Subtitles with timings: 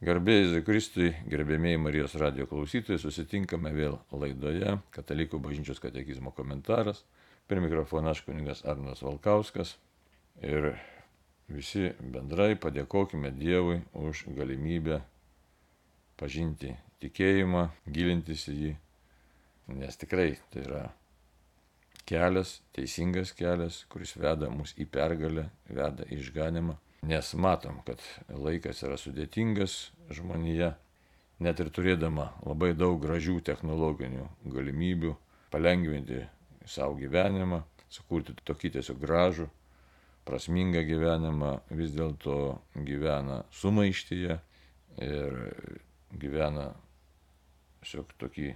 [0.00, 7.02] Garbėjai Kristui, gerbėmiai Marijos radio klausytojai, susitinkame vėl laidoje Katalikų bažnyčios katekizmo komentaras.
[7.44, 9.74] Per mikrofoną aš kuningas Arnas Valkauskas.
[10.40, 10.70] Ir
[11.52, 15.02] visi bendrai padėkojime Dievui už galimybę
[16.16, 16.72] pažinti
[17.04, 18.74] tikėjimą, gilintis į jį.
[19.84, 20.84] Nes tikrai tai yra
[22.08, 28.82] kelias, teisingas kelias, kuris veda mus į pergalę, veda į išganimą nes matom, kad laikas
[28.84, 30.74] yra sudėtingas žmonija,
[31.40, 35.14] net ir turėdama labai daug gražių technologinių galimybių
[35.50, 36.26] palengvinti
[36.68, 39.48] savo gyvenimą, sukurti tokį tiesiog gražų,
[40.28, 42.36] prasmingą gyvenimą, vis dėlto
[42.86, 44.36] gyvena sumaištyje
[45.00, 45.38] ir
[46.20, 46.70] gyvena
[47.80, 48.50] tiesiog tokį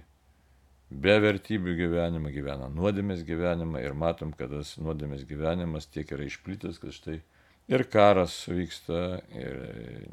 [0.89, 6.77] be vertybių gyvenimą, gyvena nuodėmės gyvenimą ir matom, kad tas nuodėmės gyvenimas tiek yra išplitęs,
[6.79, 7.17] kad štai
[7.65, 9.55] Ir karas vyksta, ir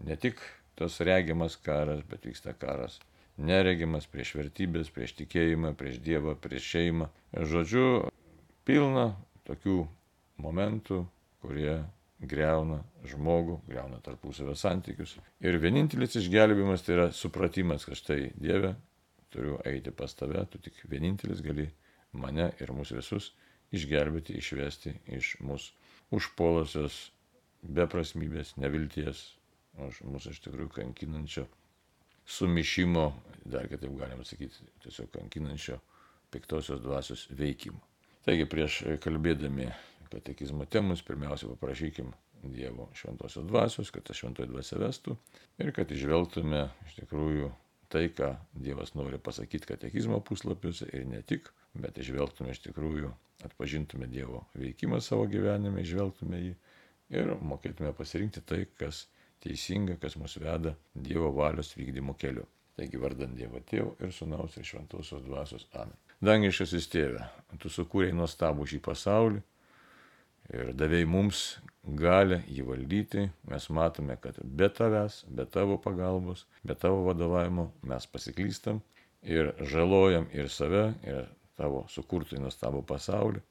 [0.06, 0.40] ne tik
[0.78, 2.96] tas regimas karas, bet vyksta karas
[3.36, 7.08] neregimas prieš vertybės, prieš tikėjimą, prieš Dievą, prieš šeimą.
[7.32, 7.86] Žodžiu,
[8.68, 9.12] pilna
[9.48, 9.82] tokių
[10.42, 11.02] momentų,
[11.42, 11.82] kurie
[12.22, 15.16] greuna žmogų, greuna tarpusavio santykius.
[15.42, 18.76] Ir vienintelis išgelbėjimas tai yra supratimas, kad štai Dieve,
[19.32, 21.68] turiu eiti pas tave, tu tik vienintelis gali
[22.12, 23.32] mane ir mus visus
[23.72, 25.80] išgelbėti, išvesti iš mūsų
[26.12, 27.08] užpolusios
[27.62, 29.22] beprasmybės, nevilties,
[29.80, 31.46] už mūsų iš tikrųjų kankinančio
[32.28, 33.06] sumišimo,
[33.48, 35.78] dar kitaip galima sakyti, tiesiog kankinančio
[36.32, 37.80] piktosios dvasios veikimo.
[38.26, 39.70] Taigi prieš kalbėdami
[40.12, 45.14] katekizmo temus, pirmiausia paprašykim Dievo šventosios dvasios, kad ta šventoji dvasia vestų
[45.62, 47.52] ir kad išvelgtume iš tikrųjų
[47.92, 53.12] tai, ką Dievas nori pasakyti katekizmo puslapiuose ir ne tik, bet išvelgtume iš tikrųjų,
[53.46, 56.52] atpažintume Dievo veikimą savo gyvenime, išvelgtume jį
[57.12, 59.06] ir mokėtume pasirinkti tai, kas
[59.42, 62.46] teisinga, kas mus veda Dievo valios vykdymo keliu.
[62.78, 65.96] Taigi vardant Dievo Tėvo ir Sūnaus ir Šventosios Dvasios Amen.
[66.24, 67.26] Dangiškasis Tėve,
[67.60, 69.42] Tu sukūrėjai nuostabų šį pasaulį
[70.56, 71.42] ir davėjai mums
[71.82, 73.26] galę jį valdyti.
[73.50, 78.80] Mes matome, kad be tavęs, be tavo pagalbos, be tavo vadovavimo mes pasiklystam
[79.22, 81.26] ir žalojam ir save, ir
[81.58, 83.42] tavo sukurtą nuostabų pasaulį.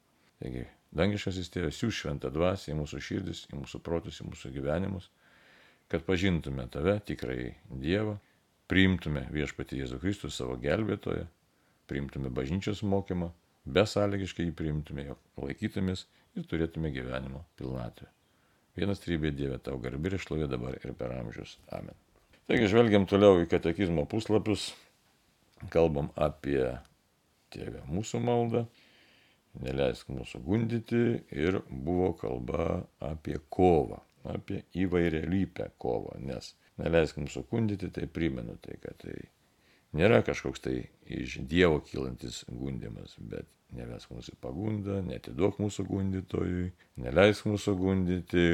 [0.42, 5.08] Taigi Dangiškasis tėvas siūs šventą dvasę į mūsų širdis, į mūsų protus, į mūsų gyvenimus,
[5.92, 8.18] kad pažintume tave, tikrai Dievą,
[8.68, 11.24] priimtume viešpatį Jėzų Kristų savo gelbėtoją,
[11.88, 13.30] priimtume bažnyčios mokymą,
[13.72, 18.08] besąlygiškai jį priimtume, jog laikytumės ir turėtume gyvenimo pilnatvę.
[18.76, 21.58] Vienas trybė Dieve tau garbi ir šlovė dabar ir per amžius.
[21.72, 21.96] Amen.
[22.48, 24.72] Taigi žvelgiam toliau į katekizmo puslapius,
[25.72, 26.72] kalbam apie
[27.52, 28.64] Tėvę mūsų maldą
[29.60, 31.02] neleisk mūsų gundyti
[31.34, 34.00] ir buvo kalba apie kovą,
[34.32, 39.18] apie įvairialypę kovą, nes neleisk mūsų gundyti, tai primenu tai, kad tai
[39.98, 46.70] nėra kažkoks tai iš Dievo kylantis gundimas, bet neleisk mūsų pagundą, netiduok mūsų gundytojui,
[47.00, 48.46] neleisk mūsų gundyti,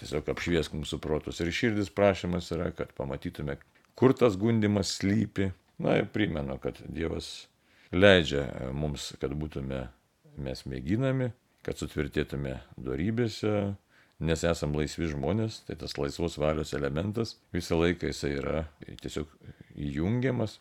[0.00, 3.58] tiesiog apšviesk mūsų protus ir širdis prašymas yra, kad pamatytume,
[3.98, 5.52] kur tas gundimas slypi.
[5.82, 7.48] Na ir primenu, kad Dievas
[7.90, 8.44] leidžia
[8.74, 9.88] mums, kad būtume
[10.40, 11.32] mes mėginame,
[11.64, 13.74] kad sutvirtėtume darybėse,
[14.24, 18.64] nes esam laisvi žmonės, tai tas laisvos valios elementas visą laiką jisai yra
[19.02, 19.30] tiesiog
[19.74, 20.58] įjungiamas,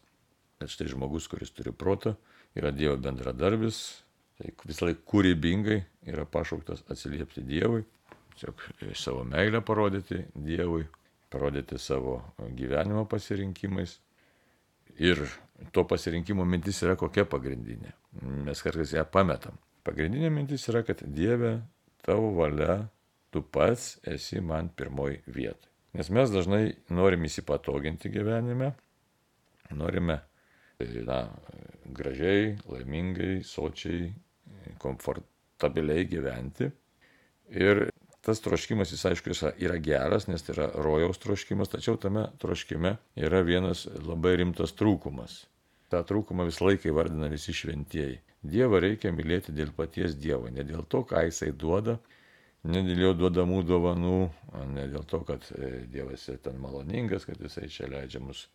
[0.60, 2.16] kad štai žmogus, kuris turi protą,
[2.58, 3.82] yra Dievo bendradarbis,
[4.40, 5.80] tai visą laiką kūrybingai
[6.14, 7.84] yra pašauktas atsiliepti Dievui,
[8.34, 8.66] tiesiog
[8.98, 10.88] savo meilę parodyti Dievui,
[11.34, 12.20] parodyti savo
[12.58, 14.00] gyvenimo pasirinkimais.
[15.02, 15.24] Ir
[15.72, 17.94] to pasirinkimo mintis yra kokia pagrindinė.
[18.48, 19.58] Mes kartais ją pametam.
[19.84, 21.58] Pagrindinė mintis yra, kad Dieve,
[22.06, 22.84] tavo valia,
[23.34, 25.70] tu pats esi man pirmoji vieta.
[25.94, 28.72] Nes mes dažnai norim įsipatoginti gyvenime,
[29.78, 30.22] norime
[31.06, 31.20] na,
[31.86, 34.08] gražiai, laimingai, sočiai,
[34.82, 36.72] komfortabiliai gyventi.
[37.54, 37.86] Ir
[38.24, 42.96] tas troškimas, jis aišku, jis yra geras, nes tai yra rojaus troškimas, tačiau tame troškime
[43.20, 45.44] yra vienas labai rimtas trūkumas.
[45.94, 48.16] Ta trūkumą visą laiką įvardina visi šventieji.
[48.54, 52.00] Dievą reikia mylėti dėl paties Dievo, ne dėl to, ką Jisai duoda,
[52.66, 54.16] ne dėl jo duodamų dovanų,
[54.74, 58.48] ne dėl to, kad e, Dievas yra ten maloningas, kad Jisai čia leidžia mus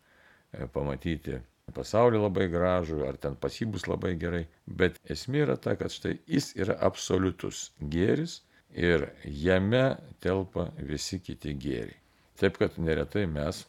[0.51, 1.39] e, pamatyti
[1.77, 4.43] pasaulį labai gražų, ar ten pasibus labai gerai.
[4.67, 8.41] Bet esmė yra ta, kad štai Jis yra absoliutus gėris
[8.75, 9.85] ir jame
[10.19, 11.95] telpa visi kiti gėriai.
[12.39, 13.63] Taip kad neretai mes,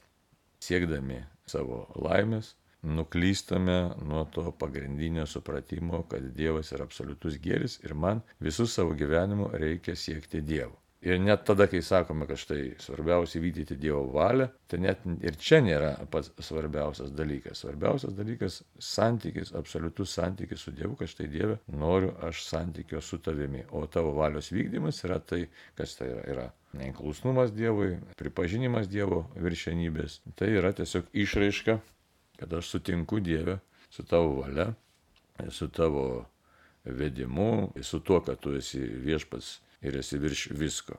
[0.67, 8.23] siekdami savo laimės, nuklystame nuo to pagrindinio supratimo, kad Dievas yra absoliutus gėris ir man
[8.41, 10.77] visų savo gyvenimu reikia siekti Dievo.
[11.00, 15.62] Ir net tada, kai sakome, kad štai svarbiausia vykdyti Dievo valią, tai net ir čia
[15.65, 17.62] nėra pats svarbiausias dalykas.
[17.62, 18.61] Svarbiausias dalykas-
[18.94, 23.65] santykis, absoliutus santykis su Dievu, kad štai Dieve noriu aš santykio su tavimi.
[23.71, 26.25] O tavo valios vykdymas yra tai, kas tai yra.
[26.35, 30.21] yra Neklusnumas Dievui, pripažinimas Dievo viršenybės.
[30.38, 31.81] Tai yra tiesiog išraiška,
[32.40, 33.58] kad aš sutinku Dievę
[33.90, 34.72] su tavo valia,
[35.48, 36.26] su tavo
[36.84, 40.96] vedimu, su tuo, kad tu esi viešpats ir esi virš visko.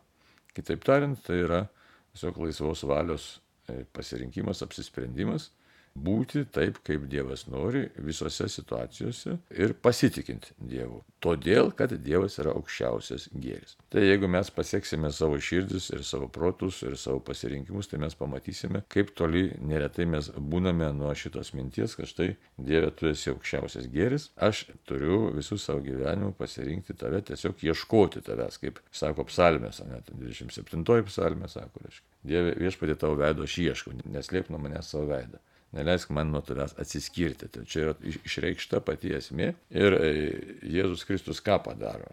[0.53, 1.63] Kitaip tariant, tai yra
[2.11, 3.27] tiesiog laisvos valios
[3.67, 5.49] e, pasirinkimas, apsisprendimas
[5.95, 11.01] būti taip, kaip Dievas nori visose situacijose ir pasitikint Dievu.
[11.21, 13.75] Todėl, kad Dievas yra aukščiausias gėris.
[13.93, 18.83] Tai jeigu mes pasieksime savo širdis ir savo protus ir savo pasirinkimus, tai mes pamatysime,
[18.91, 24.29] kaip toli neretai mes būname nuo šitos minties, kad štai Dieve tu esi aukščiausias gėris,
[24.41, 31.05] aš turiu visų savo gyvenimų pasirinkti tave, tiesiog ieškoti tavęs, kaip sako psalmės, net 27
[31.11, 32.07] psalmė sako, reiškia.
[32.31, 35.41] Dieve viešpatė tavo veido aš ieškau, neslėp nuo manęs savo veidą
[35.75, 37.50] neleisk man nuo tavęs atsiskirti.
[37.51, 39.53] Tai čia yra išreikšta pati esmė.
[39.73, 40.12] Ir e,
[40.77, 42.12] Jėzus Kristus ką padaro?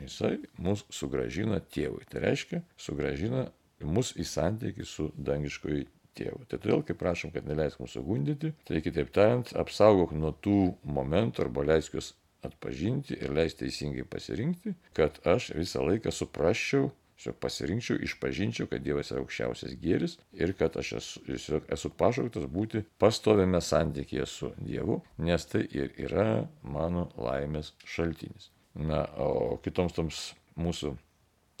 [0.00, 2.02] Jisai mus sugražina tėvui.
[2.10, 3.46] Tai reiškia, sugražina
[3.84, 5.86] mus į santykį su dangiškoju
[6.18, 6.44] tėvu.
[6.50, 11.46] Tai todėl, kai prašom, kad neleisk mūsų gundyti, tai kitaip tariant, apsaugok nuo tų momentų
[11.46, 12.12] arba leisk juos
[12.44, 19.12] atpažinti ir leisti teisingai pasirinkti, kad aš visą laiką suprasčiau, Tiesiog pasirinkčiau, išpažinčiau, kad Dievas
[19.12, 25.46] yra aukščiausias gėris ir kad aš esu, esu pašauktas būti pastovėme santykėje su Dievu, nes
[25.46, 26.26] tai ir yra
[26.62, 28.50] mano laimės šaltinis.
[28.74, 30.22] Na, o kitoms toms
[30.58, 30.96] mūsų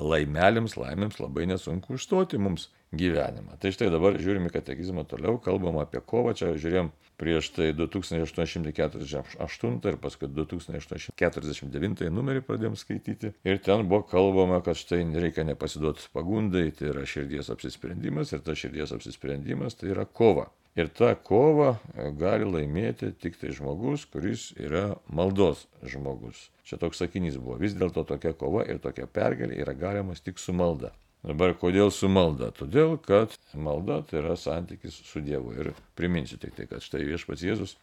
[0.02, 2.66] laimelėms, laimėms labai nesunku užstoti mums
[2.98, 3.56] gyvenimą.
[3.60, 6.88] Tai štai dabar žiūrime katekizmą toliau, kalbam apie kovą, čia žiūrėjom
[7.20, 13.28] prieš tai 2848 ir paskui 2849 numerį pradėjom skaityti.
[13.46, 18.56] Ir ten buvo kalbama, kad štai reikia nepasiduoti pagundai, tai yra širdies apsisprendimas ir tas
[18.60, 20.46] širdies apsisprendimas tai yra kova.
[20.74, 21.76] Ir tą kovą
[22.18, 26.50] gali laimėti tik tai žmogus, kuris yra maldos žmogus.
[26.66, 27.60] Čia toks sakinys buvo.
[27.62, 30.90] Vis dėlto tokia kova ir tokia pergalė yra galimas tik su malda.
[31.24, 32.50] Dabar kodėl su malda?
[32.52, 35.54] Todėl, kad malda tai yra santykis su Dievu.
[35.56, 37.78] Ir priminsiu tik tai, kad štai viešpats Jėzus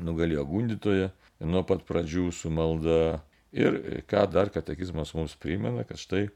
[0.00, 1.10] nugalėjo gundytoje
[1.44, 3.20] nuo pat pradžių su malda.
[3.52, 3.76] Ir
[4.08, 6.28] ką dar katekizmas mums primena, kad štai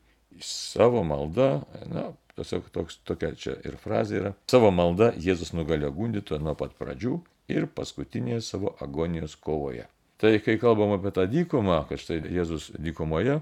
[0.43, 6.43] savo malda, na, tiesiog toks, tokia čia ir frazė yra, savo malda Jėzus nugalėjo gundytoje
[6.43, 7.21] nuo pat pradžių
[7.55, 9.87] ir paskutinėje savo agonijos kovoje.
[10.21, 13.41] Tai kai kalbam apie tą dykumą, kad štai Jėzus dykumoje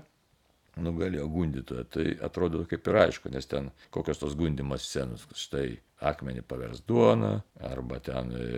[0.80, 1.84] nugalėjo gundytoją.
[1.92, 7.36] Tai atrodo kaip ir aišku, nes ten kokios tos gundimas scenos, štai akmenį pavers duona,
[7.62, 8.48] arba ten e,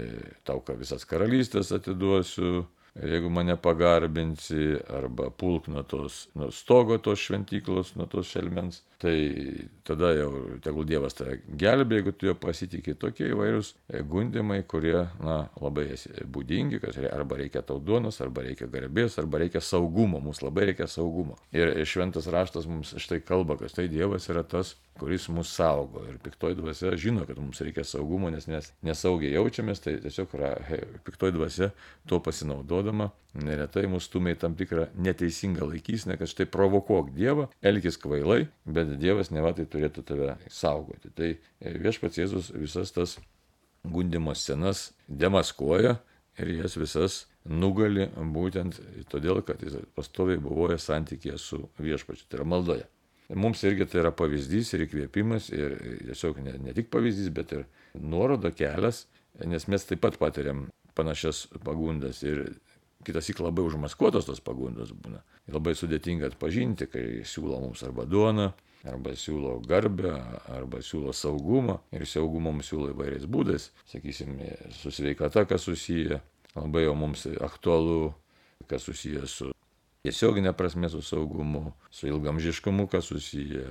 [0.47, 2.65] tauka visas karalystės atiduosiu,
[2.95, 9.69] jeigu mane pagarbinsi, arba pulk nuo tos, nuo stogo tos šventyklos, nuo tos šelmens, tai
[9.85, 10.31] tada jau
[10.65, 13.75] tegul Dievas tave gelbė, jeigu tu jo pasitikė tokie įvairūs
[14.09, 15.91] gundimai, kurie, na, labai
[16.33, 20.89] būdingi, kad arba reikia tau duonos, arba reikia garbės, arba reikia saugumo, mums labai reikia
[20.89, 21.37] saugumo.
[21.53, 26.07] Ir šventas raštas mums štai kalba, kad tai Dievas yra tas, kuris mus saugo.
[26.09, 30.33] Ir piktoji dvasia žino, kad mums reikia saugumo, nes mes nesaugiai jaučiamės, tai tiesiog
[31.05, 31.75] piktoji dvasia
[32.09, 37.99] to pasinaudodama neretai mus stumia į tam tikrą neteisingą laikysinę, kad štai provokuok Dievą, elgis
[38.01, 41.13] kvailai, bet Dievas ne va tai turėtų tave saugoti.
[41.15, 43.19] Tai e, viešpats Jėzus visas tas
[43.85, 45.99] gundimo scenas demaskuoja
[46.41, 48.81] ir jas visas nugali būtent
[49.13, 52.87] todėl, kad jis pastoviai buvoja santykėje su viešpačiu, tai yra maldoje.
[53.35, 55.77] Mums irgi tai yra pavyzdys ir įkvėpimas ir
[56.11, 57.65] tiesiog ne, ne tik pavyzdys, bet ir
[57.97, 59.07] nuorodo kelias,
[59.45, 62.45] nes mes taip pat patiriam panašias pagundas ir
[63.05, 65.23] kitas įk labai užmaskuotos tos pagundos būna.
[65.53, 68.53] Labai sudėtinga atpažinti, kai siūlo mums arba duoną,
[68.89, 70.13] arba siūlo garbę,
[70.53, 71.79] arba siūlo saugumą.
[71.95, 74.37] Ir saugumą mums siūlo įvairiais būdais, sakysim,
[74.77, 76.21] su sveikata, kas susiję,
[76.55, 78.13] labai jau mums aktualu,
[78.69, 79.53] kas susiję su
[80.05, 83.65] tiesioginė prasme su saugumu, su ilgamžiškumu, kas susiję,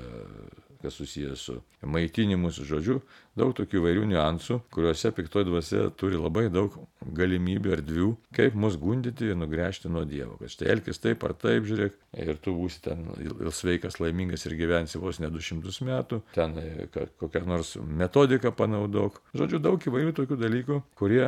[0.84, 3.00] kas susiję su maitinimu, su žodžiu,
[3.40, 6.76] daug tokių įvairių niuansų, kuriuose piktoji dvasia turi labai daug
[7.18, 10.38] galimybių erdvių, kaip mus gundyti ir nugręžti nuo Dievo.
[10.42, 11.98] Kad štai elkis taip ar taip, žiūrėk,
[12.28, 13.08] ir tu būsi ten
[13.56, 16.88] sveikas, laimingas ir gyvensi vos ne 200 metų, ten e,
[17.22, 19.24] kokią nors metodiką panaudok.
[19.34, 21.26] Žodžiu, daug įvairių tokių dalykų, kurie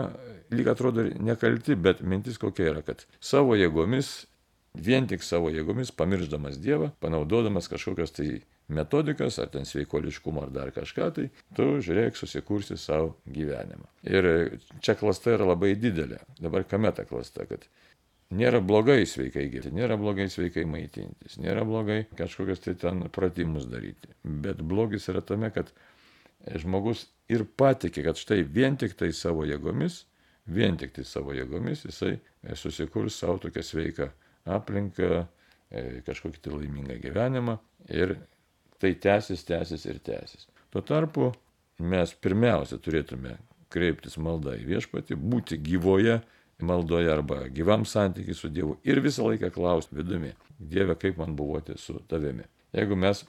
[0.53, 4.25] lyg atrodo nekalti, bet mintis kokia yra, kad savo jėgomis
[4.75, 8.29] vien tik savo jėgomis, pamirždamas Dievą, panaudodamas kažkokias tai
[8.67, 13.89] metodikas, ar ten sveikoliškumą, ar dar kažką, tai tu žiūrėk, susikursi savo gyvenimą.
[14.09, 14.29] Ir
[14.81, 16.21] čia klasta yra labai didelė.
[16.41, 17.67] Dabar kame ta klasta, kad
[18.33, 24.09] Nėra blogai sveikai gyventi, nėra blogai sveikai maitintis, nėra blogai kažkokius tai ten pratimus daryti.
[24.25, 25.69] Bet blogis yra tame, kad
[26.57, 30.01] žmogus ir patikė, kad štai vien tik tai savo jėgomis,
[30.49, 32.15] vien tik tai savo jėgomis jisai
[32.57, 34.09] susikurs savo tokią sveiką
[34.57, 35.27] aplinką,
[35.69, 37.59] e, kažkokį tai laimingą gyvenimą
[37.93, 38.17] ir
[38.85, 40.45] tai tęsis, tęsis ir tęsis.
[40.69, 41.31] Tuo tarpu
[41.81, 43.39] mes pirmiausia turėtume
[43.73, 46.19] kreiptis maldą į viešpatį, būti gyvoje
[46.63, 51.75] maldoje arba gyvam santykiai su Dievu ir visą laiką klausti vidumi, Dieve, kaip man buvoti
[51.81, 52.45] su tavimi.
[52.75, 53.25] Jeigu mes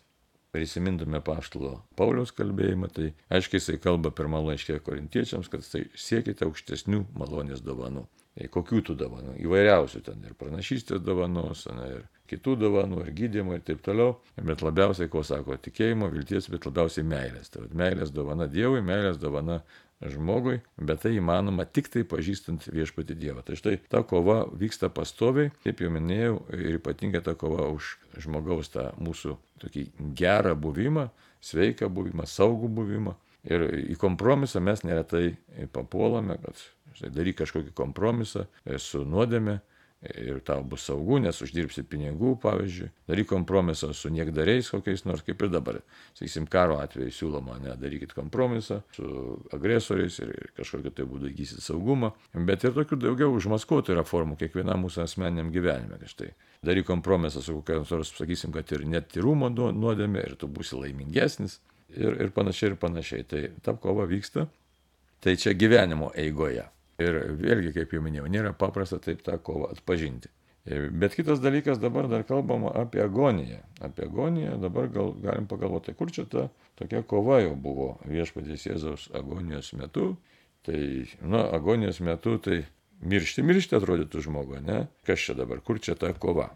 [0.55, 7.03] prisimintume paštalo Pauliaus kalbėjimą, tai aiškiai jisai kalba pirmą laiškę korintiečiams, kad tai siekite aukštesnių
[7.19, 8.07] malonės dovanų.
[8.37, 9.39] E, kokių tų dovanų?
[9.41, 14.19] Įvairiausių ten ir pranašystės dovanos, ir kitų dovanų, ir gydymo ir taip toliau.
[14.37, 17.53] Bet labiausiai, ko sako, tikėjimo, vilties, bet labiausiai meilės.
[17.55, 19.63] Tai meilės dovana Dievui, meilės dovana
[20.05, 23.41] žmogui, bet tai įmanoma tik tai pažįstant viešpati Dievą.
[23.47, 28.69] Tai štai ta kova vyksta pastoviai, kaip jau minėjau, ir ypatingai ta kova už žmogaus
[28.75, 29.87] tą mūsų tokį
[30.19, 31.09] gerą buvimą,
[31.41, 33.17] sveiką buvimą, saugų buvimą.
[33.47, 33.63] Ir
[33.95, 35.37] į kompromisą mes neretai
[35.73, 36.61] papuolame, kad
[36.97, 38.47] štai daryk kažkokį kompromisą
[38.83, 39.61] su nuodėme,
[40.03, 45.41] ir tau bus saugu, nes uždirbsi pinigų, pavyzdžiui, daryk kompromisą su niekdariais kokiais nors, kaip
[45.43, 45.79] ir dabar.
[46.17, 49.07] Sakysim, karo atveju siūloma, ne, darykit kompromisą su
[49.57, 52.13] agresoriais ir, kažkokiu tai būdu įgysit saugumą,
[52.49, 55.99] bet ir tokių daugiau užmaskuotų yra formų kiekvienam mūsų asmeniniam gyvenime.
[56.07, 56.33] Štai
[56.67, 61.59] daryk kompromisą su kokia nors, sakysim, kad ir net tyrumo nuodėmė ir tu būsi laimingesnis
[61.97, 63.27] ir, ir panašiai ir panašiai.
[63.27, 64.47] Tai ta kova vyksta.
[65.25, 66.69] Tai čia gyvenimo eigoje.
[67.03, 70.31] Ir vėlgi, kaip jau minėjau, nėra paprasta taip tą kovą atpažinti.
[70.67, 73.61] Bet kitas dalykas dabar dar kalbama apie agoniją.
[73.81, 79.07] Apie agoniją dabar gal, galim pagalvoti, kur čia ta tokia kova jau buvo viešpatės Jėzaus
[79.15, 80.17] agonijos metu.
[80.67, 80.81] Tai,
[81.23, 82.65] na, agonijos metu tai
[83.07, 84.87] miršti, miršti atrodytų žmogui, ne?
[85.07, 86.49] Kas čia dabar, kur čia ta kova?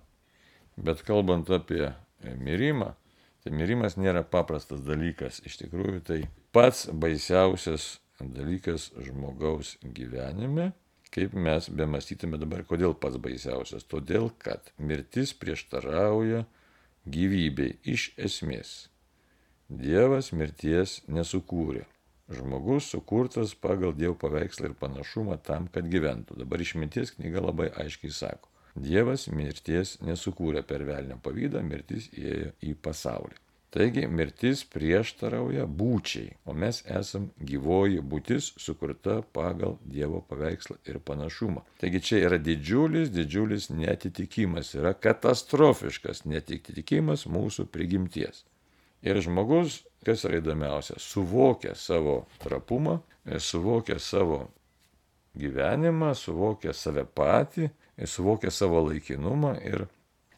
[0.81, 1.93] Bet kalbant apie
[2.25, 2.97] mirimą,
[3.45, 5.39] tai mirimas nėra paprastas dalykas.
[5.47, 6.21] Iš tikrųjų, tai
[6.51, 10.71] pats baisiausias dalykas žmogaus gyvenime,
[11.15, 13.87] kaip mes bemastytume dabar, kodėl pats baisiausias.
[13.91, 16.45] Todėl, kad mirtis prieštarauja
[17.07, 18.91] gyvybei iš esmės.
[19.71, 21.87] Dievas mirties nesukūrė.
[22.31, 26.39] Žmogus sukurtas pagal Dievo paveikslą ir panašumą tam, kad gyventų.
[26.39, 28.51] Dabar išminties knyga labai aiškiai sako.
[28.79, 33.39] Dievas mirties nesukūrė per velnę pavydą, mirtis įėjo į pasaulį.
[33.71, 41.63] Taigi mirtis prieštarauja būčiai, o mes esam gyvoji būtis sukurta pagal Dievo paveikslą ir panašumą.
[41.79, 48.43] Taigi čia yra didžiulis, didžiulis netitikimas, yra katastrofiškas netitikimas mūsų prigimties.
[49.07, 52.99] Ir žmogus, kas yra įdomiausia, suvokia savo trapumą,
[53.39, 54.49] suvokia savo
[55.39, 57.71] gyvenimą, suvokia save patį,
[58.03, 59.87] suvokia savo laikinumą ir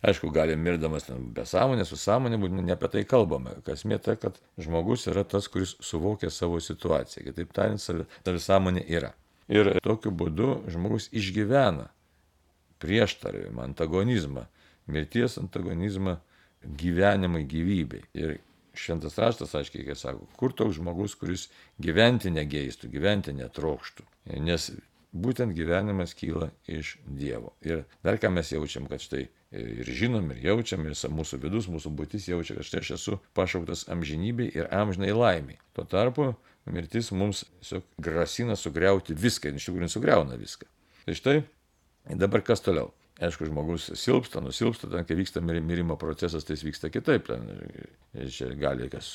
[0.03, 3.55] Aišku, gali mirdamas be sąmonės, su sąmonė, bet ne apie tai kalbame.
[3.67, 7.29] Kas mėta, kad žmogus yra tas, kuris suvokia savo situaciją.
[7.29, 9.13] Kitaip tariant, savi sąmonė yra.
[9.53, 11.87] Ir tokiu būdu žmogus išgyvena
[12.83, 14.49] prieštaravimą, antagonizmą,
[14.91, 16.17] mirties antagonizmą
[16.67, 18.03] gyvenimui, gyvybei.
[18.19, 18.41] Ir
[18.75, 21.47] šventas raštas aiškiai, kai sako, kur toks žmogus, kuris
[21.83, 24.07] gyventi negeistų, gyventi netrokštų.
[24.43, 24.71] Nes
[25.13, 27.53] būtent gyvenimas kyla iš Dievo.
[27.65, 31.93] Ir dar ką mes jaučiam, kad štai ir žinom, ir jaučiam, ir mūsų vidus, mūsų
[31.97, 35.61] būtis jaučia, kad štai aš esu pašauktas amžinybei ir amžinai laimiai.
[35.77, 36.33] Tuo tarpu
[36.65, 40.71] mirtis mums tiesiog grasina sugriauti viską, iš tikrųjų sugriauna viską.
[41.05, 41.39] Tai štai,
[42.17, 42.93] dabar kas toliau?
[43.23, 47.29] Aišku, žmogus silpsta, nusilpsta, ten, kai vyksta mirimo procesas, tai jis vyksta kitaip.
[47.31, 47.47] Ten,
[48.35, 49.09] čia gali kas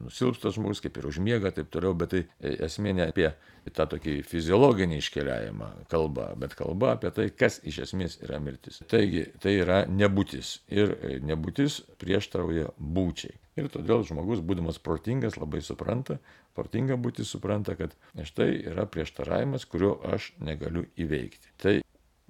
[0.00, 3.28] nusilpsta žmogus, kaip ir užmiega, taip toliau, bet tai esmė ne apie
[3.76, 8.80] tą tokį fiziologinį iškeliavimą kalba, bet kalba apie tai, kas iš esmės yra mirtis.
[8.90, 10.56] Taigi, tai yra nebūtis.
[10.72, 13.36] Ir nebūtis prieštrauja būčiai.
[13.60, 16.16] Ir todėl žmogus, būdamas protingas, labai supranta,
[16.56, 21.52] protinga būtis supranta, kad štai yra prieštaravimas, kurio aš negaliu įveikti.
[21.60, 21.81] Tai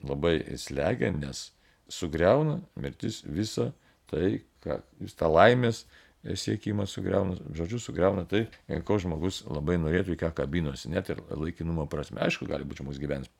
[0.06, 1.50] labai slegia, nes
[1.92, 3.70] sugriauna mirtis visą
[4.10, 5.84] tai, ką vis tą laimės
[6.22, 8.44] siekimą sugriauna, žodžiu, sugriauna tai,
[8.86, 12.20] ko žmogus labai norėtų, į ką kabinosi, net ir laikinumo prasme.
[12.22, 13.30] Aišku, gali būti žmogus gyvens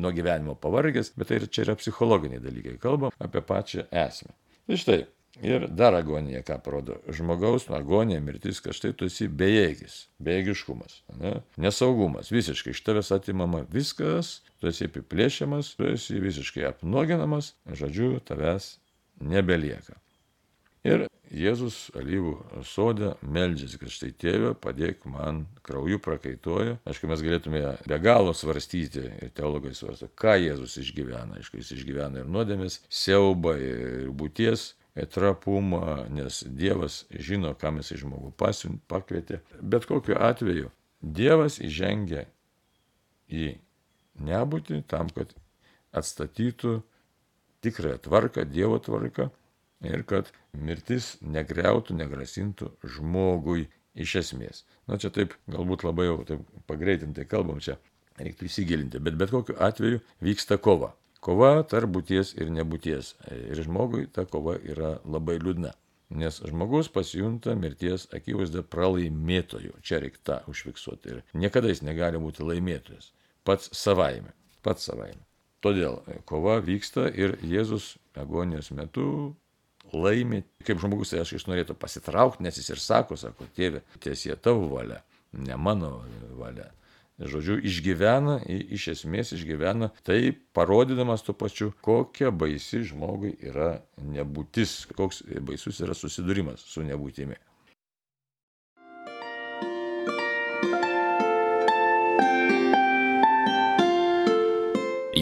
[0.00, 4.32] nuo gyvenimo pavargęs, bet tai čia yra psichologiniai dalykai, kalbam apie pačią esmę.
[4.66, 5.02] Tai štai,
[5.42, 7.00] Ir dar agonija, ką parodo.
[7.10, 11.32] Žmogaus agonija, mirtis, štai tu esi bejėgis, bejėgiškumas, ne?
[11.58, 18.76] nesaugumas, visiškai iš tavęs atimama viskas, tu esi apiplėšiamas, tu esi visiškai apnuoginamas, žodžiu, tavęs
[19.18, 19.98] nebelieka.
[20.86, 26.74] Ir Jėzus alyvų sodė meldžiasi, kad štai tėvė, padėk man, krauju prakaitoja.
[26.84, 31.40] Aišku, mes galėtume be galo svarstyti ir teologai svarsto, ką Jėzus išgyvena.
[31.40, 38.32] Aišku, jis išgyvena ir nuodėmės, siaubą, ir būties trapumą, nes Dievas žino, kam jis žmogų
[38.36, 39.40] pasiunt, pakvietė.
[39.60, 40.70] Bet kokiu atveju
[41.02, 42.26] Dievas įžengia
[43.32, 43.54] į
[44.22, 45.32] nebūtį tam, kad
[45.96, 46.80] atstatytų
[47.64, 49.30] tikrąją tvarką, Dievo tvarką
[49.88, 54.62] ir kad mirtis negriautų, negrasintų žmogui iš esmės.
[54.86, 57.78] Na čia taip, galbūt labai jau taip pagreitintai kalbam, čia
[58.20, 60.92] reiktų įsigilinti, bet bet kokiu atveju vyksta kova.
[61.22, 63.12] Kova tarp būties ir nebūties.
[63.30, 65.70] Ir žmogui ta kova yra labai liūdna.
[66.18, 69.76] Nes žmogus pasijunta mirties akivaizda pralaimėtojų.
[69.86, 71.14] Čia reikia tą užfiksuoti.
[71.14, 73.12] Ir niekada jis negali būti laimėtojas.
[73.46, 74.34] Pats savaime.
[74.66, 75.22] Pats savaime.
[75.62, 79.06] Todėl kova vyksta ir Jėzus agonijos metu
[79.94, 80.42] laimi.
[80.66, 84.66] Kaip žmogus, tai aš iš norėtų pasitraukti, nes jis ir sako, sako, tėve, tiesie tavo
[84.74, 86.00] valia, ne mano
[86.34, 86.66] valia
[87.18, 95.22] žodžiu, išgyvena, iš esmės išgyvena, tai parodydamas tuo pačiu, kokia baisi žmogui yra nebūtis, koks
[95.44, 97.38] baisus yra susidūrimas su nebūtimi.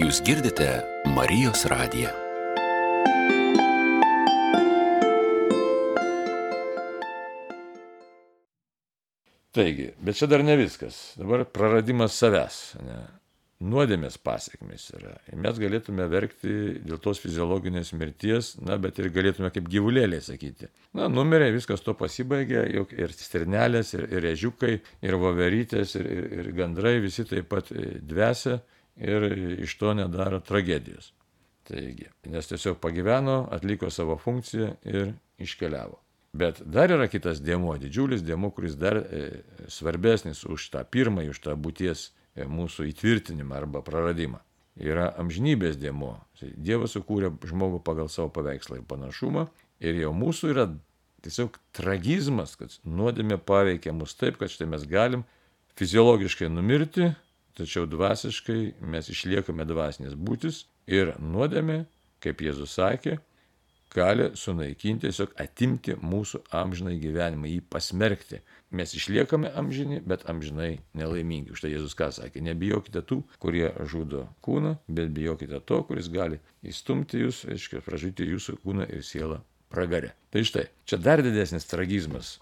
[0.00, 0.70] Jūs girdite
[1.12, 2.29] Marijos radiją.
[9.54, 10.98] Taigi, bet čia dar ne viskas.
[11.18, 12.60] Dabar praradimas savęs.
[12.86, 13.00] Ne?
[13.60, 15.10] Nuodėmės pasiekmes yra.
[15.36, 20.70] Mes galėtume verkti dėl tos fiziologinės mirties, na, bet ir galėtume kaip gyvulėliai sakyti.
[20.96, 26.28] Na, numirė, viskas to pasibaigė, juk ir sternelės, ir, ir ežiukai, ir voverytės, ir, ir,
[26.38, 27.68] ir gandrai visi taip pat
[28.00, 28.62] dvesia
[28.96, 29.28] ir
[29.66, 31.12] iš to nedaro tragedijos.
[31.68, 36.00] Taigi, nes tiesiog pagyveno, atliko savo funkciją ir iškeliavo.
[36.32, 41.40] Bet dar yra kitas dėmuo, didžiulis dėmuo, kuris dar e, svarbesnis už tą pirmąjį, už
[41.42, 44.38] tą būties e, mūsų įtvirtinimą arba praradimą.
[44.78, 46.14] Yra amžinybės dėmuo.
[46.54, 49.48] Dievas sukūrė žmogų pagal savo paveikslą ir panašumą.
[49.82, 50.68] Ir jau mūsų yra
[51.24, 55.24] tiesiog tragizmas, kad nuodėmė paveikia mus taip, kad štai mes galim
[55.80, 57.10] fiziologiškai numirti,
[57.58, 58.60] tačiau dvasiškai
[58.92, 61.82] mes išliekame dvasinės būtis ir nuodėmė,
[62.24, 63.18] kaip Jėzus sakė,
[63.94, 68.40] gali sunaikinti, tiesiog atimti mūsų amžinai gyvenimą, jį pasmerkti.
[68.70, 71.56] Mes išliekame amžini, bet amžinai nelaimingi.
[71.58, 77.24] Štai Jėzus ką sakė, nebijokite tų, kurie žudo kūną, bet bijokite to, kuris gali įstumti
[77.24, 79.40] jūs, aiškiai, pražyti jūsų kūną ir sielą
[79.74, 80.14] pragare.
[80.30, 82.36] Tai štai, čia dar didesnis tragizmas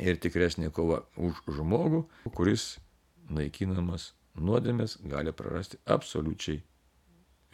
[0.00, 2.06] ir tikresnė kova už žmogų,
[2.36, 2.76] kuris
[3.28, 6.62] naikinamas nuodėmės gali prarasti absoliučiai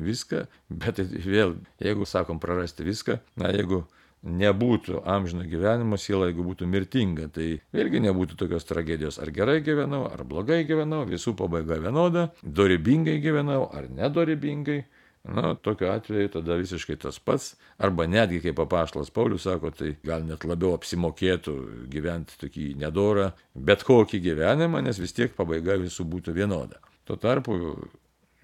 [0.05, 0.47] viską,
[0.83, 3.85] bet vėl, jeigu sakom prarasti viską, na jeigu
[4.23, 10.05] nebūtų amžino gyvenimo siela, jeigu būtų mirtinga, tai vėlgi nebūtų tokios tragedijos, ar gerai gyvenau,
[10.07, 14.83] ar blogai gyvenau, visų pabaiga vienoda, dorybingai gyvenau, ar nedorybingai.
[15.23, 20.25] Na, tokiu atveju tada visiškai tas pats, arba netgi, kaip papaštalas Paulius sako, tai gal
[20.27, 21.55] net labiau apsimokėtų
[21.93, 26.83] gyventi tokį nedorą, bet kokį gyvenimą, nes vis tiek pabaiga visų būtų vienoda.
[27.07, 27.55] Tuo tarpu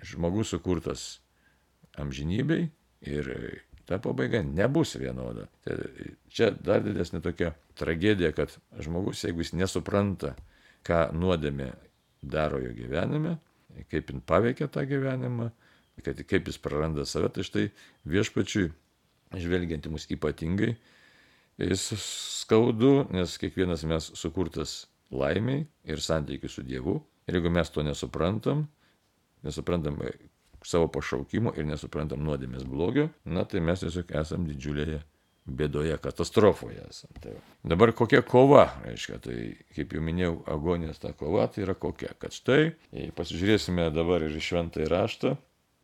[0.07, 1.09] žmogus sukurtas
[1.99, 2.69] amžinybei
[3.07, 3.31] ir
[3.89, 5.47] ta pabaiga nebus vienoda.
[5.65, 5.77] Tai
[6.33, 8.53] čia dar didesnė tokia tragedija, kad
[8.85, 10.35] žmogus, jeigu jis nesupranta,
[10.87, 11.71] ką nuodėmė
[12.23, 13.39] daro jo gyvenime,
[13.89, 15.49] kaip jin paveikia tą gyvenimą,
[16.05, 17.65] kad kaip jis praranda save, tai štai
[18.09, 18.69] viešpačiui,
[19.39, 20.75] žvelgiant į mus ypatingai,
[21.59, 21.89] jis
[22.43, 27.01] skaudu, nes kiekvienas mes sukurtas laimiai ir santykiu su Dievu.
[27.29, 28.67] Ir jeigu mes to nesuprantam,
[29.45, 29.99] nesuprantam,
[30.69, 35.01] savo pašaukimo ir nesuprantam nuodėmės blogio, na tai mes tiesiog esam didžiulėje
[35.49, 37.11] bėdoje, katastrofoje esam.
[37.23, 37.35] Tai
[37.67, 39.37] dabar kokia kova, reiškia, tai
[39.77, 42.75] kaip jau minėjau, agonijos ta kova tai yra kokia, kad štai,
[43.17, 45.37] pasižiūrėsime dabar ir šventąjį raštą,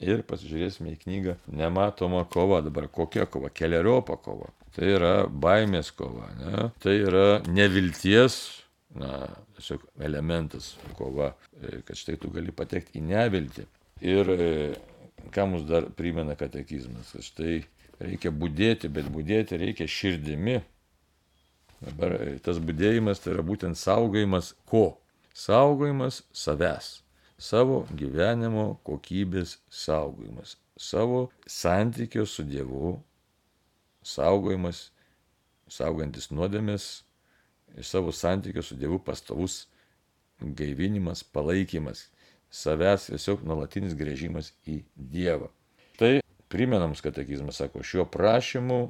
[0.04, 4.50] ir pasižiūrėsime į knygą Nematoma kova, dabar kokia kova, keliariopa kova.
[4.74, 6.68] Tai yra baimės kova, ne?
[6.82, 8.40] tai yra nevilties,
[8.98, 11.32] na, tiesiog elementas kova,
[11.86, 13.68] kad štai tu gali patekti į neviltį.
[14.02, 14.48] Ir e,
[15.34, 17.62] ką mums dar primena katekizmas, kad štai
[18.00, 20.58] reikia būdėti, bet būdėti reikia širdimi.
[21.84, 24.98] Dabar e, tas būdėjimas tai yra būtent saugojimas ko?
[25.34, 27.00] Saugojimas savęs,
[27.38, 33.00] savo gyvenimo kokybės saugojimas, savo santykio su Dievu
[34.04, 34.90] saugojimas,
[35.70, 37.04] saugantis nuodėmės,
[37.82, 39.64] savo santykio su Dievu pastovus
[40.40, 42.08] gaivinimas, palaikymas,
[42.54, 45.50] savęs tiesiog nuolatinis grėžimas į Dievą.
[45.98, 46.18] Tai
[46.52, 48.82] primenams katekizmas sako, šiuo prašymu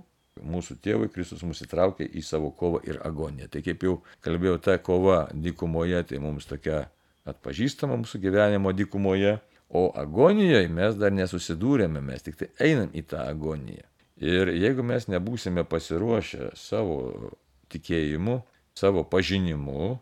[0.42, 3.46] Mūsų tėvai Kristus mus įtraukė į savo kovą ir agoniją.
[3.52, 6.88] Tai kaip jau kalbėjau, ta kova dykumoje, tai mums tokia
[7.30, 9.36] atpažįstama mūsų gyvenimo dykumoje,
[9.70, 13.86] o agonijoje mes dar nesusidūrėme, mes tik tai einam į tą agoniją.
[14.18, 17.30] Ir jeigu mes nebūsime pasiruošę savo
[17.70, 18.40] tikėjimu,
[18.74, 19.94] savo pažinimu,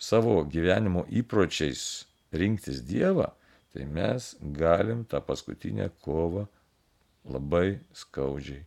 [0.00, 3.30] savo gyvenimo įpročiais rinktis Dievą,
[3.72, 6.46] tai mes galim tą paskutinę kovą
[7.28, 8.64] labai skaudžiai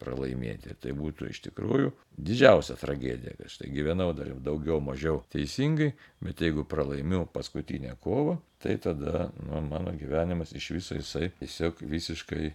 [0.00, 0.74] pralaimėti.
[0.80, 5.92] Tai būtų iš tikrųjų didžiausia tragedija, kad štai gyvenau dar daugiau mažiau teisingai,
[6.24, 12.52] bet jeigu pralaimiu paskutinę kovą, tai tada nu, mano gyvenimas iš viso jisai tiesiog visiškai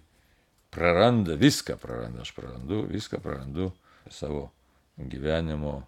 [0.71, 3.71] praranda, viską praranda, aš prarandu, viską prarandu
[4.09, 4.49] savo
[4.97, 5.81] gyvenimo,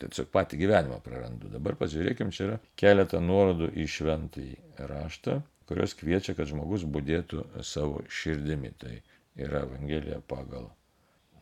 [0.00, 1.50] tiesiog patį gyvenimą prarandu.
[1.52, 4.56] Dabar pažiūrėkim, čia yra keletą nuorodų į šventąjį
[4.90, 8.72] raštą, kurios kviečia, kad žmogus būdėtų savo širdimi.
[8.80, 8.94] Tai
[9.38, 10.70] yra Evangelija pagal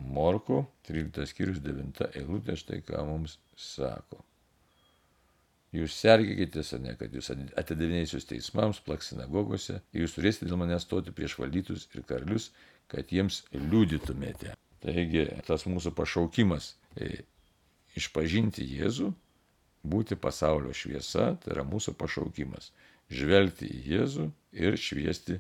[0.00, 4.20] Morku, 13 skyrius 9 eilutė, štai ką mums sako.
[5.76, 11.36] Jūs sergėkitės, ne, kad jūs atidavinėsius teismams, plaks sinagogose, jūs turėsite dėl manęs stoti prieš
[11.40, 12.50] valdytus ir karalius,
[12.92, 14.54] kad jiems liudytumėte.
[14.84, 16.70] Taigi tas mūsų pašaukimas
[17.96, 19.10] išpažinti Jėzų,
[19.86, 22.72] būti pasaulio šviesa, tai yra mūsų pašaukimas.
[23.12, 24.30] Žvelgti į Jėzų
[24.64, 25.38] ir šviesti,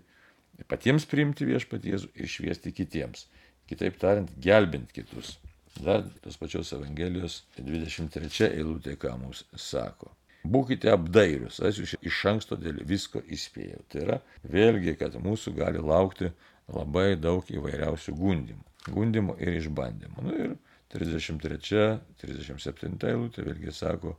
[0.70, 3.26] patiems priimti viešpat Jėzų ir šviesti kitiems.
[3.66, 5.36] Kitaip tariant, gelbint kitus.
[5.82, 10.12] Dar tos pačios Evangelijos 23 eilutė, ką mums sako.
[10.46, 13.82] Būkite apdairius, aš jūs iš anksto dėl visko įspėjau.
[13.90, 16.30] Tai yra vėlgi, kad mūsų gali laukti
[16.70, 18.62] labai daug įvairiausių gundimų.
[18.86, 20.22] Gundimų ir išbandymų.
[20.22, 20.54] Nu ir
[20.94, 24.14] 33, 37 eilutė vėlgi sako,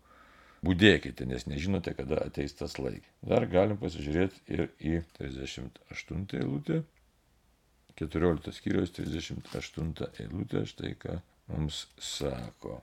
[0.68, 3.14] būdėkite, nes nežinote, kada ateis tas laikas.
[3.32, 6.82] Dar galim pasižiūrėti ir į 38 eilutę.
[7.98, 11.18] 14 skyriaus 38 eilutė, štai ką
[11.54, 12.82] mums sako.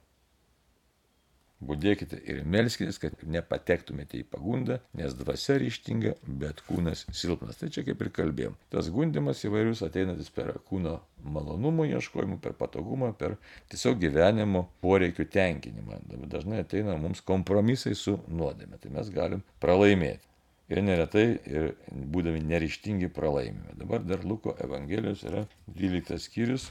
[1.64, 7.60] Būdėkite ir melskitės, kad nepatektumėte į pagundą, nes dvasia ryštinga, bet kūnas silpnas.
[7.60, 8.58] Tai čia kaip ir kalbėjom.
[8.74, 13.38] Tas gundimas įvairius ateinantis per kūno malonumų ieškojimą, per patogumą, per
[13.72, 16.02] tiesiog gyvenimo poreikių tenkinimą.
[16.28, 18.80] Dažnai ateina mums kompromisai su nuodėme.
[18.82, 20.34] Tai mes galim pralaimėti
[20.72, 23.76] ir neretai ir būdami neryštingi pralaimime.
[23.80, 26.70] Dabar dar Luko Evangelijos yra 12 skyrius,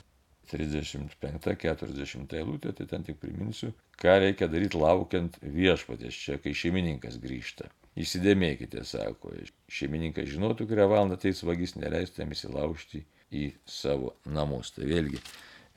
[0.51, 7.69] 35-40 eilutė, tai ten tik priminsiu, ką reikia daryti laukiant viešpatės čia, kai šeimininkas grįžta.
[7.99, 9.36] Įsidėmėkite, sako,
[9.69, 13.03] šeimininkas žinotų, kurią valandą ateis vagis, neleistų jam įsilaužti
[13.34, 14.73] į savo namus.
[14.73, 15.21] Tai vėlgi,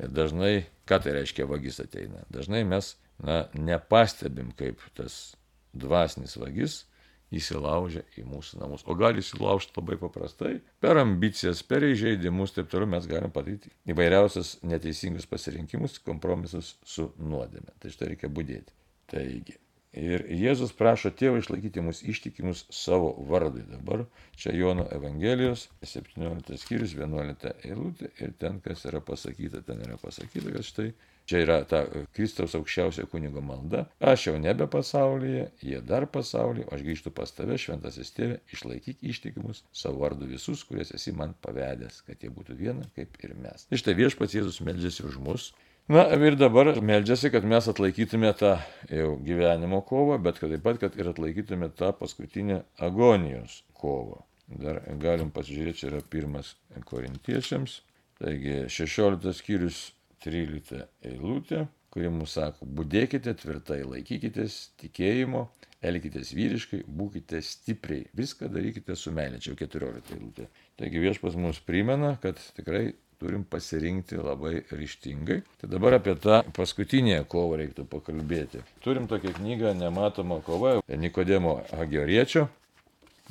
[0.00, 2.24] dažnai, ką tai reiškia vagis ateina?
[2.32, 5.36] Dažnai mes na, nepastebim, kaip tas
[5.76, 6.84] dvasinis vagis
[7.34, 8.84] įsilaužia į mūsų namus.
[8.86, 14.56] O gali įsilaužti labai paprastai, per ambicijas, per įžeidimus, taip toliau mes galim padaryti įvairiausias
[14.66, 17.74] neteisingus pasirinkimus, kompromisus su nuodėme.
[17.82, 18.76] Tai štai reikia būdėti.
[19.10, 19.58] Taigi.
[19.96, 23.62] Ir Jėzus prašo tėvą išlaikyti mus ištikimus savo vardui.
[23.70, 24.02] Dabar
[24.36, 30.52] čia Jono Evangelijos 17 skyrius 11 eilutė ir ten, kas yra pasakyta, ten yra pasakyta,
[30.52, 30.90] kad štai
[31.26, 31.82] Čia yra ta
[32.14, 33.84] Kristaus aukščiausio kunigo malda.
[33.98, 39.64] Aš jau nebe pasaulyje, jie dar pasaulyje, aš grįžtu pas tave, šventasis tėvė, išlaikyk ištikimus
[39.74, 43.66] savo vardu visus, kuriuos esi man pavedęs, kad jie būtų viena kaip ir mes.
[43.74, 45.48] Ir štai viešpats Jėzus meldžiasi už mus.
[45.90, 48.56] Na ir dabar meldžiasi, kad mes atlaikytume tą
[48.90, 54.22] jau gyvenimo kovą, bet kad taip pat, kad ir atlaikytume tą paskutinę agonijos kovą.
[54.46, 56.54] Dar galim pasižiūrėti, čia yra pirmas
[56.86, 57.80] korintiečiams.
[58.18, 59.80] Taigi 16 skyrius
[60.26, 65.46] 13 eilutė, kuri mums sako, būdėkite tvirtai, laikykitės tikėjimo,
[65.86, 70.48] elkitės vyriškai, būkite stipriai, viską darykite su meilė, čia jau 14 eilutė.
[70.80, 75.40] Taigi viešpas mums primena, kad tikrai turim pasirinkti labai ryštingai.
[75.60, 78.62] Tai dabar apie tą paskutinę kovą reiktų pakalbėti.
[78.84, 82.46] Turim tokią knygą Nematoma kova Nikodemo Ageriečio.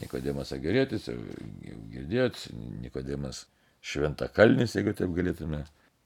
[0.02, 1.20] Nikodemas Agerietis, jau
[1.94, 2.48] girdėjot,
[2.82, 3.46] Nikodemas
[3.86, 5.62] Šventakalnis, jeigu taip galėtume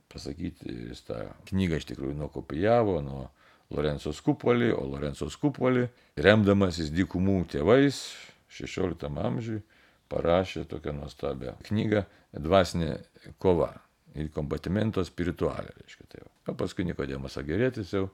[0.10, 1.19] pasakyti, jis tą
[1.50, 3.28] knygą iš tikrųjų nukopijavo nuo
[3.74, 5.86] Lorenzo Skupolį, o Lorenzo Skupolį,
[6.17, 8.02] remdamasis dykumų tėvais
[8.58, 9.60] 16 amžiui,
[10.10, 12.95] parašė tokią nuostabią knygą Dvasinė
[13.41, 13.72] kova
[14.17, 15.74] ir kombatimento spiritualė.
[15.84, 18.08] Reiškia, tai o paskui Nikodėmas Agerėtis jau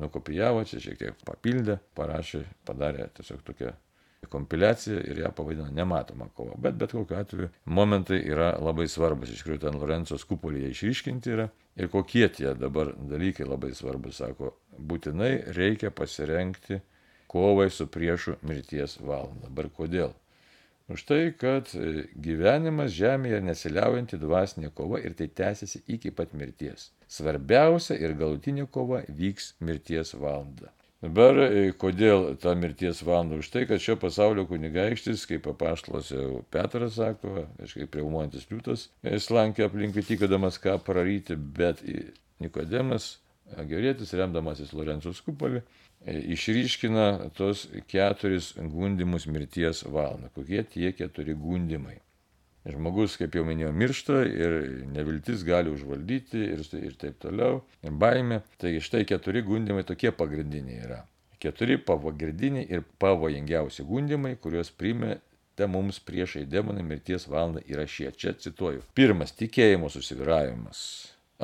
[0.00, 3.74] nukopijavo, čia šiek tiek papildė, parašė, padarė tiesiog tokią
[4.30, 6.56] kompiliaciją ir ją pavadino nematoma kova.
[6.58, 9.32] Bet bet kokiu atveju momentai yra labai svarbus.
[9.34, 11.48] Iš tikrųjų, ten Lorenzo skupolyje išryškinti yra.
[11.76, 16.80] Ir kokie tie dabar dalykai labai svarbus, sako, būtinai reikia pasirenkti
[17.30, 19.48] kovai su priešu mirties valanda.
[19.48, 20.14] Dabar kodėl?
[20.88, 26.90] Už tai, kad e, gyvenimas žemėje nesiliaujanti dvasinė kova ir tai tęsiasi iki pat mirties.
[27.08, 30.70] Svarbiausia ir galutinė kova vyks mirties valanda.
[31.04, 33.36] Dabar e, kodėl ta mirties valanda?
[33.42, 39.28] Už tai, kad šio pasaulio kunigaikštis, kaip apaštlas jau Petras sako, kažkaip priaumojantis liūtas, jis
[39.34, 41.82] lankė aplinkui tikėdamas ką praryti, bet
[42.40, 43.18] Nikodemas,
[43.68, 45.60] gerėtis, remdamasis Lorencijos kupolį,
[46.06, 50.32] e, išryškina tos keturis gundimus mirties valandą.
[50.32, 51.98] Kokie tie keturi gundimai?
[52.64, 54.54] Žmogus, kaip jau minėjau, miršta ir
[54.88, 58.38] neviltis gali užvaldyti ir, ir taip toliau, ir baime.
[58.62, 61.02] Taigi štai keturi gundimai tokie pagrindiniai yra.
[61.44, 68.08] Keturi pagrindiniai ir pavojingiausi gundimai, kuriuos primete mums priešai demonai mirties valandą yra šie.
[68.16, 68.80] Čia cituoju.
[68.96, 70.80] Pirmas- tikėjimo susiviravimas.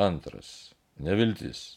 [0.01, 0.73] Antras-
[1.09, 1.77] neviltis.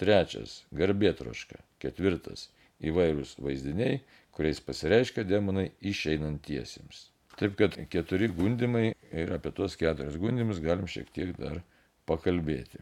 [0.00, 1.60] Trečias- garbėtroška.
[1.84, 2.48] Ketvirtas-
[2.88, 4.00] įvairūs vaizdiniai,
[4.32, 7.10] kuriais pasireiškia demonai išeinantiesiems.
[7.38, 11.60] Taip kad keturi gundimai ir apie tuos keturis gundimus galim šiek tiek dar
[12.08, 12.80] pakalbėti.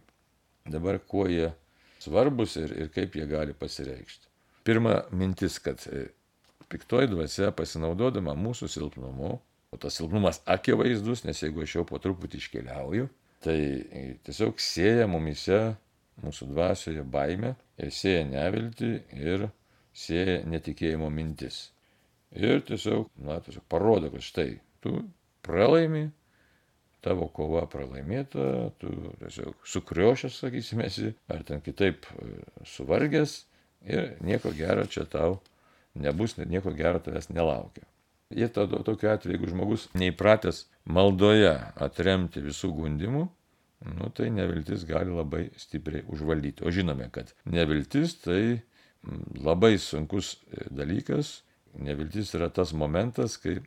[0.73, 1.51] Dabar kuo jie
[2.01, 4.31] svarbus ir, ir kaip jie gali pasireikšti.
[4.67, 6.09] Pirma mintis, kad e,
[6.73, 9.37] piktoji dvasia pasinaudodama mūsų silpnumu,
[9.71, 13.11] o tas silpnumas akivaizdus, nes jeigu aš jau po truputį iškeliauju,
[13.45, 15.61] tai e, tiesiog sėja mumise,
[16.25, 17.55] mūsų dvasioje baime
[17.93, 19.49] sėja nevilti ir
[19.93, 21.67] sėja netikėjimo mintis.
[22.37, 24.99] Ir tiesiog, na, tiesiog parodo, kad štai, tu
[25.47, 26.11] pralaimi,
[27.07, 30.89] tavo kova pralaimėta, tu tiesiog sukriošęs, sakysime,
[31.33, 33.39] ar ten kitaip e, suvargęs
[33.87, 35.39] ir nieko gero čia tau
[35.97, 37.87] nebus, nieko gero tavęs nelaukia.
[38.35, 43.27] Ir tada tokiu atveju, jeigu žmogus neįpratęs maldoje atremti visų gundimų,
[43.87, 46.65] nu, tai neviltis gali labai stipriai užvaldyti.
[46.67, 48.63] O žinome, kad neviltis tai
[49.39, 51.37] labai sunkus e, dalykas,
[51.77, 53.59] Neviltis yra tas momentas, kai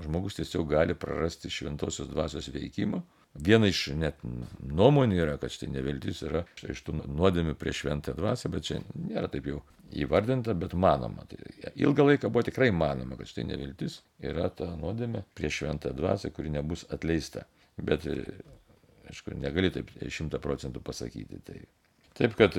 [0.00, 3.02] žmogus tiesiog gali prarasti šventosios dvasios veikimą.
[3.46, 4.22] Viena iš net
[4.66, 8.80] nuomonių yra, kad štai neviltis yra štai iš tų nuodėmių prieš šventą dvasę, bet čia
[8.98, 9.60] nėra taip jau
[10.02, 11.26] įvardinta, bet manoma.
[11.30, 11.38] Tai
[11.78, 16.50] ilgą laiką buvo tikrai manoma, kad štai neviltis yra ta nuodėmė prieš šventą dvasę, kuri
[16.56, 17.46] nebus atleista.
[17.78, 18.04] Bet,
[19.10, 21.38] aišku, negali taip šimta procentų pasakyti.
[21.46, 21.62] Tai.
[22.18, 22.58] Taip, kad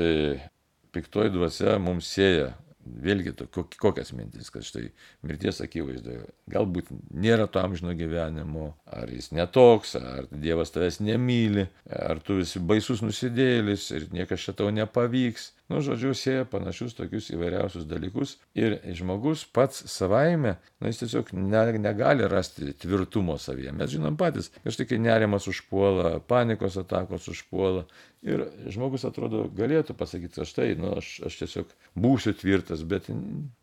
[0.95, 2.53] piktoji dvasia mums sieja
[2.85, 3.47] vėlgi to,
[3.81, 4.89] kokias mintis, kad štai
[5.27, 12.21] mirties akivaizdoje galbūt nėra to amžino gyvenimo, ar jis netoks, ar Dievas tavęs nemyli, ar
[12.25, 15.51] tu esi baisus nusidėlis ir niekas čia tau nepavyks.
[15.71, 21.61] Nu, žodžiu, sieja panašius tokius įvairiausius dalykus ir žmogus pats savaime, na, jis tiesiog ne,
[21.79, 23.71] negali rasti tvirtumo savyje.
[23.79, 27.85] Mes žinom patys, kad štai kai nerimas užpuola, panikos atakos užpuola
[28.27, 33.07] ir žmogus atrodo galėtų pasakyti, kad štai, nu, aš, aš tiesiog būsiu tvirtas, bet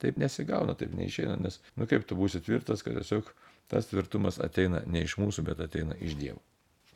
[0.00, 3.28] taip nesigauna, taip neišeina, nes, nu, kaip tu būsi tvirtas, kad tiesiog
[3.68, 6.40] tas tvirtumas ateina ne iš mūsų, bet ateina iš Dievo.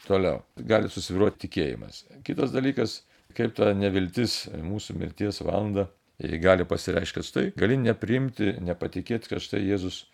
[0.02, 2.06] Toliau, gali susiviruoti tikėjimas.
[2.26, 3.02] Kitas dalykas,
[3.36, 5.88] kaip ta neviltis mūsų mirties valanda
[6.42, 10.04] gali pasireiškti, kad štai gali nepriimti, nepatikėti, kad štai Jėzus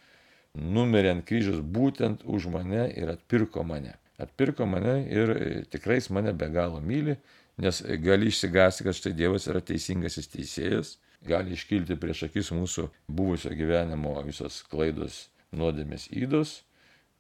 [0.57, 3.97] numirė ant kryžiaus būtent už mane ir atpirko mane.
[4.19, 5.35] Atpirko mane ir
[5.71, 7.19] tikrai jis mane be galo myli,
[7.59, 13.53] nes gali išsigąsti, kad štai Dievas yra teisingasis teisėjas, gali iškilti prieš akis mūsų buvusio
[13.55, 16.63] gyvenimo visos klaidos, nuodėmės įdos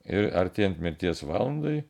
[0.09, 1.83] ir artėjant mirties valandai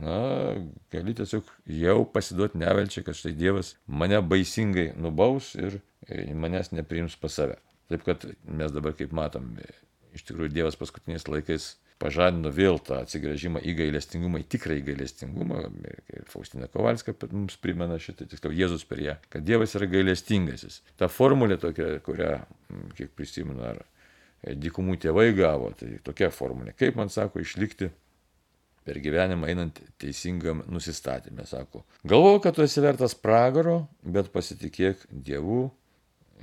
[0.00, 0.54] na,
[0.92, 1.48] gali tiesiog
[1.82, 5.80] jau pasiduoti nevelčiai, kad štai Dievas mane baisingai nubaus ir
[6.34, 7.58] manęs nepriims pas save.
[7.92, 9.52] Taip kad mes dabar, kaip matom,
[10.16, 15.62] iš tikrųjų Dievas paskutiniais laikais pažadino vėl tą atsigręžimą į gailestingumą, į tikrą gailestingumą.
[16.30, 20.80] Faustina Kovalska mums primena šitą, tiksliau Jėzus per ją, kad Dievas yra gailestingasis.
[20.98, 22.34] Ta formulė tokia, kurią,
[22.98, 23.84] kiek prisimenu, ar
[24.42, 26.74] dykumų tėvai gavo, tai tokia formulė.
[26.78, 27.92] Kaip man sako, išlikti
[28.86, 31.84] per gyvenimą einant teisingam nusistatymė, sako.
[32.08, 35.68] Galvoju, kad tu esi vertas pragaro, bet pasitikėk Dievu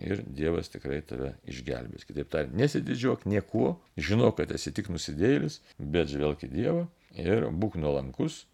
[0.04, 2.06] ir Dievas tikrai tave išgelbės.
[2.08, 6.86] Kitaip tariant, nesididžiuok niekuo, žinok, kad esi tik nusidėjėlis, bet žvelk į Dievą
[7.20, 8.46] ir būk nuolankus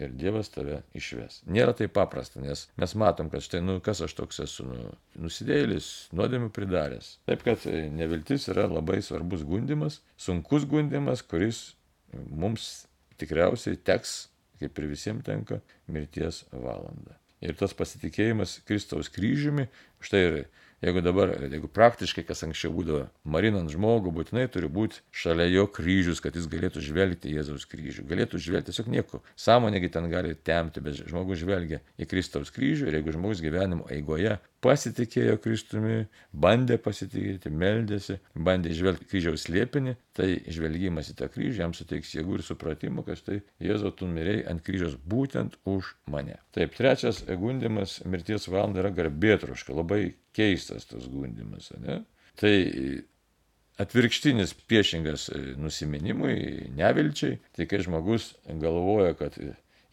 [0.00, 1.40] ir Dievas tave išves.
[1.46, 4.88] Nėra taip paprasta, nes mes matom, kad štai, nu, kas aš toks esu, nu,
[5.26, 7.18] nusidėjėlis, nuodėmių pridaręs.
[7.30, 11.68] Taip kad neviltis yra labai svarbus gundimas, sunkus gundimas, kuris
[12.14, 12.88] mums
[13.20, 14.16] tikriausiai teks,
[14.60, 17.18] kaip ir visiems tenka, mirties valanda.
[17.44, 19.66] Ir tas pasitikėjimas Kristaus kryžiumi,
[20.04, 20.36] štai ir
[20.84, 26.22] jeigu dabar, jeigu praktiškai, kas anksčiau būdavo, marinant žmogų, būtinai turi būti šalia jo kryžius,
[26.24, 28.06] kad jis galėtų žvelgti Jėzaus kryžių.
[28.08, 29.20] Galėtų žvelgti tiesiog nieko.
[29.40, 34.38] Sąmonėgi ten gali temti, bet žmogus žvelgia į Kristaus kryžių ir jeigu žmogus gyvenimo eigoje
[34.64, 35.98] pasitikėjo Kristumi,
[36.32, 42.38] bandė pasitikėti, meldėsi, bandė žvelgti kryžiaus liepinį, tai žvelgimas į tą kryžių jam suteiks jėgų
[42.38, 46.38] ir supratimo, kad štai Jėzau, tu mirėjai ant kryžiaus būtent už mane.
[46.56, 52.02] Taip, trečias gundimas mirties valanda yra garbėtroška, labai keistas tas gundimas, ne?
[52.40, 52.54] Tai
[53.82, 59.38] atvirkštinis priešingas nusiminimui, nevilčiai, tai kai žmogus galvoja, kad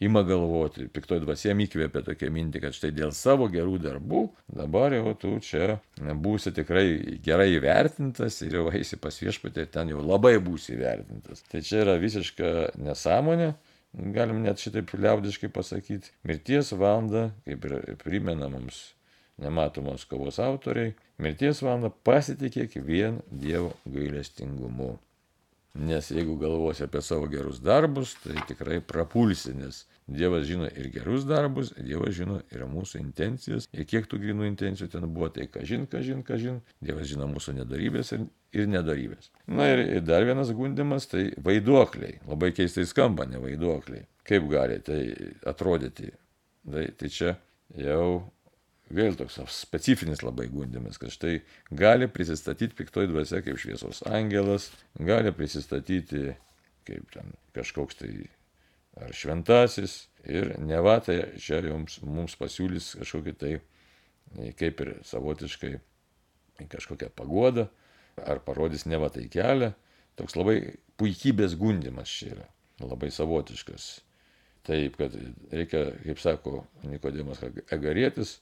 [0.02, 5.12] ima galvoti, piktoji dvasia įkvėpia tokią mintį, kad štai dėl savo gerų darbų dabar jau
[5.18, 10.38] tu čia būsi tikrai gerai įvertintas ir jau eisi pas viešpatį ir ten jau labai
[10.42, 11.44] būsi įvertintas.
[11.50, 13.52] Tai čia yra visiška nesąmonė.
[13.92, 16.14] Galim net šitaip liaudiškai pasakyti.
[16.24, 18.94] Mirties valanda, kaip ir primena mums
[19.42, 24.94] nematomos kovos autoriai, mirties valanda pasitikėk vien Dievo gailestingumu.
[25.72, 31.24] Nes jeigu galvosi apie savo gerus darbus, tai tikrai prapulsi, nes Dievas žino ir gerus
[31.28, 33.68] darbus, Dievas žino ir mūsų intencijas.
[33.72, 36.60] Ir kiek tų grinų intencijų ten buvo, tai kažin, kažin, kažin.
[36.82, 39.30] Dievas žino mūsų nedarybės ir, ir nedarybės.
[39.46, 42.18] Na ir, dar vienas gundimas, tai vaiduokliai.
[42.28, 44.06] Labai keistai skamba, ne vaiduokliai.
[44.26, 45.00] Kaip gali tai
[45.48, 46.12] atrodyti?
[46.62, 47.36] Tai, tai čia
[47.78, 48.22] jau
[48.92, 54.68] vėl toks specifinis labai gundimas, kad štai gali prisistatyti piktoji dvasia kaip šviesos angelas,
[55.00, 56.34] gali prisistatyti
[56.86, 58.12] kaip ten kažkoks tai
[59.00, 63.54] ar šventasis ir neva tai čia jums, mums pasiūlys kažkokį tai
[64.58, 65.72] kaip ir savotiškai
[66.72, 67.66] kažkokią pagodą
[68.16, 69.72] ar parodys neva tai kelią.
[70.16, 72.48] Toks labai puikybės gundimas čia yra,
[72.84, 73.86] labai savotiškas.
[74.62, 75.14] Taip, kad
[75.50, 77.40] reikia, kaip sako Nikodėmas
[77.74, 78.36] Agarėtis,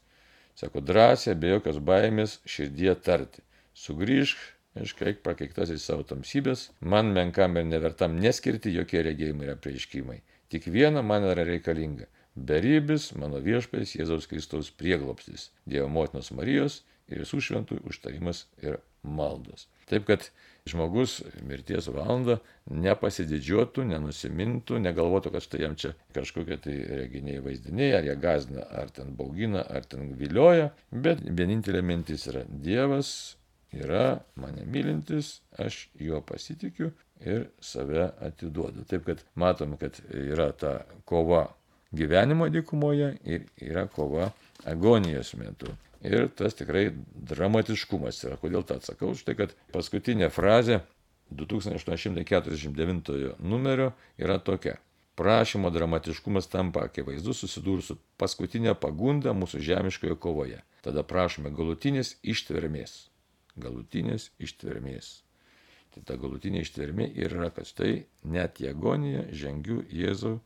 [0.59, 3.41] sako drąsiai, be jokios baimės širdie tarti.
[3.79, 4.43] Sugrįžk,
[4.83, 10.19] iškaik prakeiktasis savo tamsybės, man menkam ir nevertam neskirti jokie regėjimai ir apreiškimai.
[10.51, 12.09] Tik viena man yra reikalinga-
[12.51, 19.67] beribis mano viešpės Jėzaus Kristaus prieglopstis, Dievo motinos Marijos ir visų šventųjų užtarimas ir maldos.
[19.91, 20.27] Taip kad
[20.69, 22.39] žmogus mirties valandą
[22.71, 28.93] nepasididžiuotų, nenusimintų, negalvotų, kad štai jam čia kažkokie tai reginiai vaizdiniai, ar jie gazina, ar
[28.95, 33.37] ten baugina, ar ten vilioja, bet vienintelė mintis yra Dievas
[33.73, 38.85] yra mane mylintis, aš juo pasitikiu ir save atiduodu.
[38.89, 41.47] Taip kad matom, kad yra ta kova
[41.93, 44.31] gyvenimo dykumoje ir yra kova
[44.65, 45.67] agonijos metu.
[46.01, 48.37] Ir tas tikrai dramatiškumas yra.
[48.41, 49.13] Kodėl tą atsakau?
[49.19, 50.81] Štai kad paskutinė frazė
[51.31, 54.79] 2849 numerio yra tokia.
[55.21, 60.63] Prašymo dramatiškumas tampa akivaizdus susidūrus su paskutinė pagunda mūsų žemiškoje kovoje.
[60.81, 63.10] Tada prašome galutinės ištvermės.
[63.57, 65.11] Galutinės ištvermės.
[65.95, 70.37] Tai ta galutinė ištvermė yra, kad štai net į agoniją žengiu Jėzau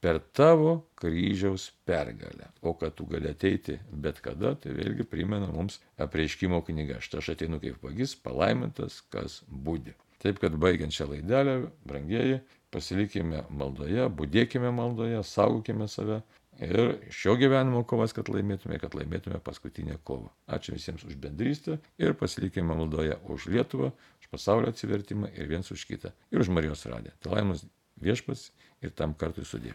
[0.00, 2.50] per tavo kryžiaus pergalę.
[2.60, 7.00] O kad tu gali ateiti bet kada, tai vėlgi primena mums apreiškimo knyga.
[7.04, 9.96] Štai aš ateinu kaip vagis, palaimintas, kas būdi.
[10.20, 11.54] Taip kad baigiant šią laidelę,
[11.88, 16.20] brangieji, pasilikime maldoje, būdėkime maldoje, saugokime save,
[16.60, 20.30] ir šio gyvenimo kovas, kad laimėtume, kad laimėtume paskutinę kovą.
[20.50, 25.86] Ačiū visiems už bendrystę ir pasilikime maldoje už Lietuvą, už pasaulio atsivertimą ir viens už
[25.88, 26.12] kitą.
[26.30, 27.14] Ir už Marijos radę.
[27.20, 27.64] Tai laimus
[28.00, 28.50] viešpats
[28.84, 29.74] ir tam kartui sudė.